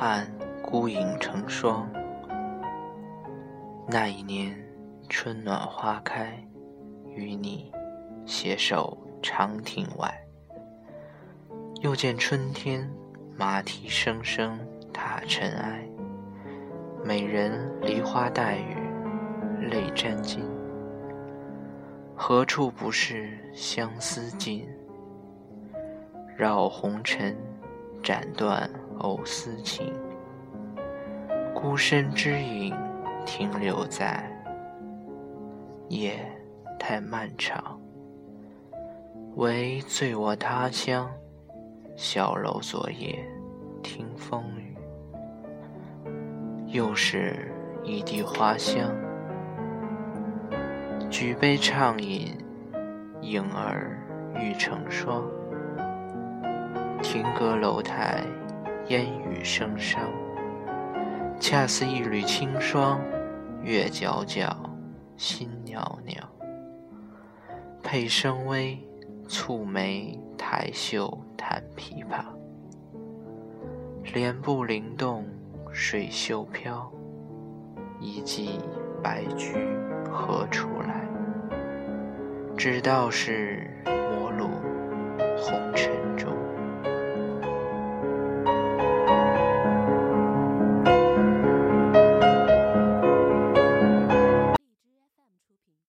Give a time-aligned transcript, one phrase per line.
[0.00, 0.26] 盼
[0.62, 1.86] 孤影成双。
[3.86, 4.56] 那一年
[5.10, 6.42] 春暖花开，
[7.14, 7.70] 与你
[8.24, 10.10] 携手长亭外。
[11.82, 12.90] 又见春天
[13.36, 14.58] 马蹄声声
[14.90, 15.86] 踏尘埃，
[17.04, 18.76] 美人梨花带雨
[19.68, 20.42] 泪沾襟。
[22.16, 24.66] 何处不是相思尽？
[26.38, 27.36] 绕红尘，
[28.02, 28.66] 斩断
[29.00, 29.92] 藕丝情。
[31.54, 32.74] 孤身之影
[33.26, 34.24] 停留在
[35.88, 36.18] 夜
[36.78, 37.78] 太漫长，
[39.36, 41.10] 唯醉卧他乡，
[41.96, 43.18] 小楼昨夜
[43.82, 44.74] 听风雨。
[46.68, 48.90] 又是一地花香，
[51.10, 52.38] 举杯畅饮，
[53.20, 53.98] 影儿
[54.34, 55.28] 欲成双。
[57.02, 58.22] 亭阁楼台，
[58.90, 60.00] 烟雨声声，
[61.38, 63.00] 恰似一缕清霜，
[63.62, 64.52] 月皎皎，
[65.16, 66.16] 心袅袅。
[67.84, 68.76] 佩声微，
[69.28, 72.24] 蹙眉抬袖弹琵琶，
[74.12, 75.24] 莲步灵动，
[75.70, 76.92] 水袖飘，
[78.00, 78.58] 一季
[79.00, 79.54] 白驹
[80.10, 81.06] 何处来？
[82.56, 84.48] 只道是陌路
[85.38, 86.09] 红尘。